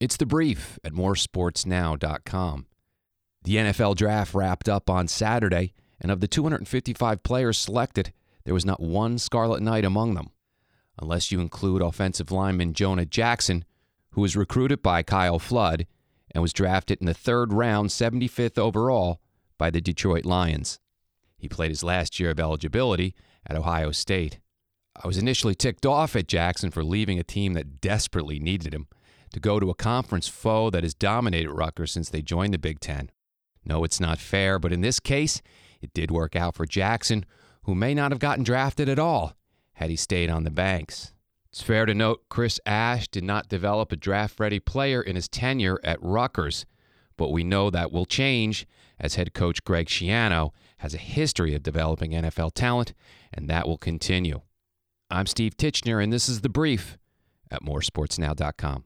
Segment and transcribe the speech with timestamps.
[0.00, 2.66] It's the brief at moresportsnow.com.
[3.44, 8.64] The NFL draft wrapped up on Saturday, and of the 255 players selected, there was
[8.64, 10.30] not one Scarlet Knight among them,
[10.98, 13.66] unless you include offensive lineman Jonah Jackson,
[14.12, 15.86] who was recruited by Kyle Flood
[16.30, 19.20] and was drafted in the third round, 75th overall,
[19.58, 20.80] by the Detroit Lions.
[21.36, 23.14] He played his last year of eligibility
[23.46, 24.38] at Ohio State.
[24.96, 28.86] I was initially ticked off at Jackson for leaving a team that desperately needed him
[29.32, 32.80] to go to a conference foe that has dominated Rutgers since they joined the Big
[32.80, 33.10] Ten.
[33.64, 35.42] No, it's not fair, but in this case,
[35.80, 37.24] it did work out for Jackson,
[37.64, 39.34] who may not have gotten drafted at all
[39.74, 41.12] had he stayed on the banks.
[41.50, 45.28] It's fair to note Chris Ash did not develop a draft ready player in his
[45.28, 46.64] tenure at Rutgers,
[47.16, 48.66] but we know that will change
[48.98, 52.94] as head coach Greg Schiano has a history of developing NFL talent,
[53.32, 54.42] and that will continue.
[55.10, 56.96] I'm Steve Titchener, and this is The Brief
[57.50, 58.84] at moresportsnow.com.